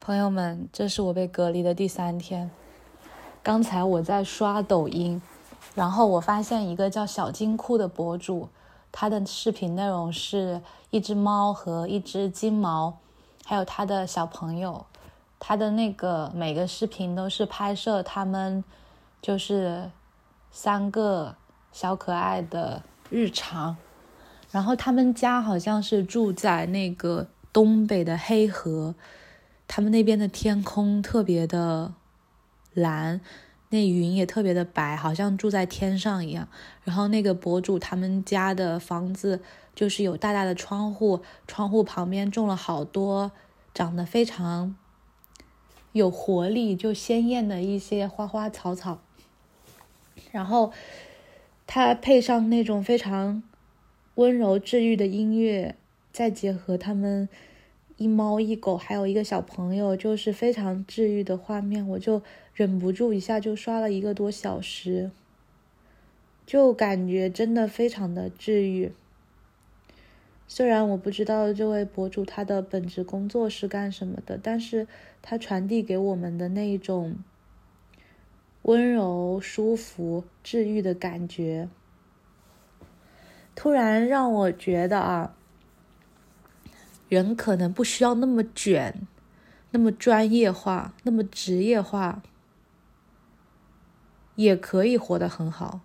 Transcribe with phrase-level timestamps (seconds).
[0.00, 2.50] 朋友们，这是我被隔离的第三天。
[3.42, 5.20] 刚才我在刷抖音，
[5.74, 8.48] 然后我发现一个叫小金库的博主，
[8.92, 12.98] 他的视频内容是一只猫和一只金毛，
[13.44, 14.86] 还有他的小朋友。
[15.38, 18.64] 他的那个每个视频都是拍摄他们
[19.20, 19.90] 就是
[20.50, 21.34] 三个
[21.72, 23.76] 小可爱的日常。
[24.50, 28.94] 然后他们家好像是住在那个东北的黑河。
[29.68, 31.94] 他们那边的天空特别的
[32.72, 33.20] 蓝，
[33.70, 36.48] 那云也特别的白，好像住在天上一样。
[36.84, 39.40] 然后那个博主他们家的房子
[39.74, 43.32] 就是有大大的窗户，窗户旁边种了好多
[43.74, 44.76] 长得非常
[45.92, 49.02] 有活力、就鲜艳的一些花花草草。
[50.30, 50.72] 然后
[51.66, 53.42] 它配上那种非常
[54.14, 55.76] 温柔治愈的音乐，
[56.12, 57.28] 再结合他们。
[57.98, 65.10] 一猫一狗，还有一个小朋友，就是非常治愈的画面，我就忍不住一下就刷了一个多小时，
[66.44, 68.92] 就感觉真的非常的治愈。
[70.46, 74.86] 虽然我不知道这位博主他的本职工作是干什么的，但是
[75.22, 77.16] 他传递给我们的那一种
[78.62, 81.70] 温柔、舒服、治愈的感觉，
[83.54, 85.35] 突然让我觉得啊。
[87.08, 89.06] 人可能不需要那么卷，
[89.70, 92.22] 那么专业化，那么职业化，
[94.34, 95.80] 也可以活得很好。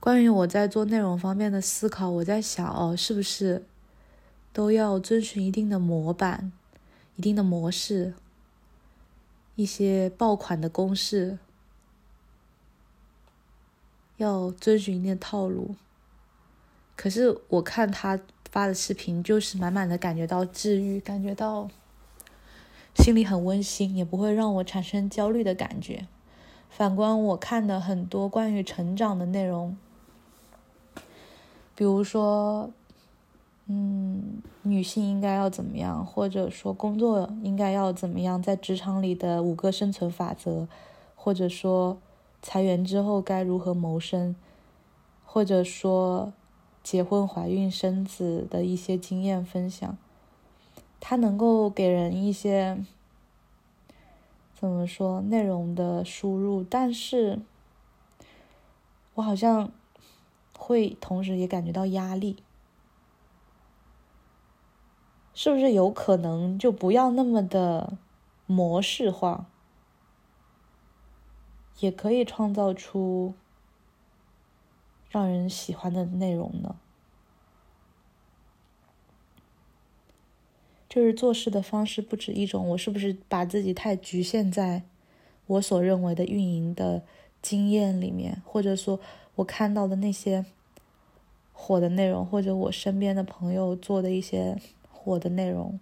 [0.00, 3.64] 关于我在做内容方面的思考，我在想哦，是不是
[4.52, 6.52] 都要遵循一定的模板、
[7.16, 8.12] 一定的模式、
[9.54, 11.38] 一些爆款的公式，
[14.16, 15.74] 要遵循一定的套路？
[16.96, 18.20] 可是我看他
[18.50, 21.68] 发的视频，就是满满的感觉到治愈，感觉到
[22.94, 26.06] 心里很温馨，也不会让我产生焦虑的感觉。
[26.70, 29.76] 反观我看的很多关于成长的内容，
[31.74, 32.70] 比如说，
[33.66, 40.68] 嗯，女性应该要怎么样，或者说工作应该要怎么样，在职场里的五个生存法则，
[41.14, 41.98] 或者说
[42.44, 44.36] 裁员之后该如何谋生，
[45.24, 46.32] 或者说。
[46.84, 49.96] 结婚、怀孕、生子的一些经验分享，
[51.00, 52.84] 它能够给人一些
[54.52, 57.40] 怎么说内容的输入，但是
[59.14, 59.72] 我好像
[60.58, 62.42] 会同时也感觉到压力，
[65.32, 67.96] 是不是有可能就不要那么的
[68.44, 69.46] 模式化，
[71.80, 73.34] 也可以创造出。
[75.10, 76.74] 让人喜欢的内容呢？
[80.88, 84.82] 就是做事的方式不止一种，我是不是把自己太局限在
[85.46, 87.04] 我所认为的运营的
[87.40, 88.98] 经验里面，或者说
[89.36, 90.44] 我看到的那些
[91.52, 94.60] 火的内容，或者我身边的朋友做的一些
[94.90, 95.78] 火的内容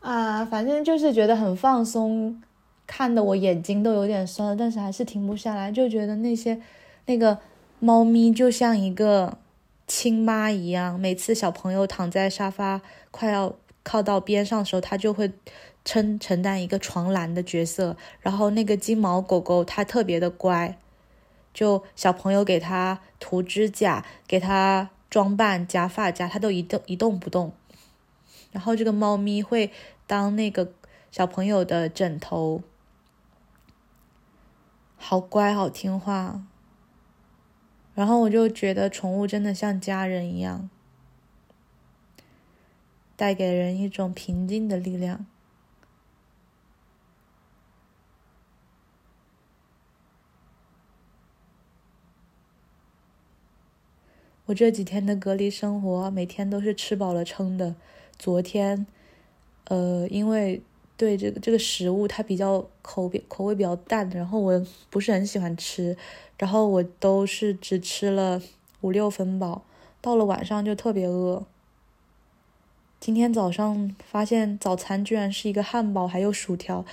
[0.00, 2.42] 啊，反正就是觉得很放松，
[2.86, 6.60] 看的我眼睛都有点酸了，但是还是停不下来，就觉得那些。
[7.06, 7.38] 那个
[7.80, 9.36] 猫咪就像一个
[9.86, 12.80] 亲妈一样，每次小朋友躺在沙发
[13.10, 15.30] 快要靠到边上的时候，它就会
[15.84, 17.94] 承承担一个床栏的角色。
[18.20, 20.78] 然后那个金毛狗狗它特别的乖，
[21.52, 27.52] 就小朋友给它涂指甲、给它装扮、夹发夹，它都一动一动不动。
[28.50, 29.70] 然后这个猫咪会
[30.06, 30.72] 当那个
[31.10, 32.62] 小朋友的枕头，
[35.06, 36.46] 好乖，好听话。
[37.94, 40.70] 然后我就觉得宠物真的像家人一样，
[43.14, 45.26] 带给人一种平静的力量。
[54.46, 57.76] 我这几天的隔离生活，每天都是吃饱了撑的。
[58.18, 58.86] 昨天，
[59.66, 60.62] 呃，因为
[60.96, 65.96] 对这个这个食物它比较口味口味比较淡，然后我不是很喜欢吃。
[66.36, 68.42] 然后我都是只吃了
[68.80, 69.62] 五六分饱，
[70.00, 71.44] 到了晚上就特别饿。
[72.98, 76.84] 今天早上发现早餐居然是一个汉堡，还有薯条，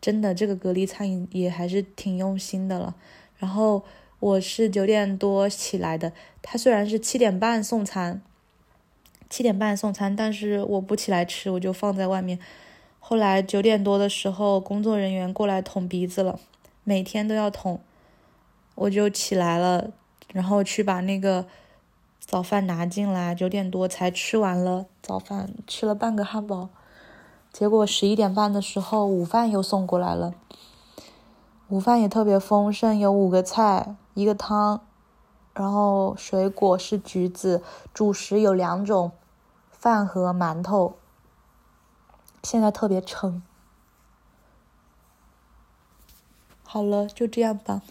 [0.00, 2.94] 真的这个隔离餐饮也还是挺用心的了。
[3.38, 3.82] 然后
[4.18, 8.20] 我是九点多起来的，他虽然是七点半送餐，
[9.30, 12.38] 七点半送餐，但是我不起来吃，我就放在外面。
[13.00, 16.38] 后来九点多的时候，工作人员过来捅鼻子了，
[16.84, 17.80] 每天都要捅。
[18.76, 19.90] 我就起来了，
[20.32, 21.46] 然后去把那个
[22.20, 26.68] 早饭拿进来，九点多才吃完了早饭，吃了半个汉堡。
[27.52, 30.32] 结果十一点半的时候，午饭又送过来了。
[31.68, 34.80] 午饭也特别丰盛，有五个菜，一个汤，
[35.52, 37.62] 然后水果是橘子，
[37.92, 39.10] 主食有两种，
[39.70, 40.94] 饭和馒头。
[42.42, 43.42] 现在特别撑。
[46.64, 47.82] 好了，就这样吧。